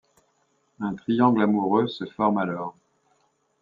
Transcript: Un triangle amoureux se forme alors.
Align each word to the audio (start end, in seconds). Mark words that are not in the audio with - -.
Un 0.79 0.95
triangle 0.95 1.43
amoureux 1.43 1.87
se 1.87 2.05
forme 2.05 2.39
alors. 2.39 2.75